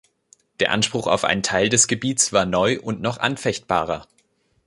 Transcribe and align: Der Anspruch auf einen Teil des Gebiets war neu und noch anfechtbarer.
Der 0.59 0.71
Anspruch 0.71 1.05
auf 1.05 1.23
einen 1.23 1.43
Teil 1.43 1.69
des 1.69 1.85
Gebiets 1.85 2.33
war 2.33 2.47
neu 2.47 2.79
und 2.81 3.01
noch 3.01 3.19
anfechtbarer. 3.19 4.07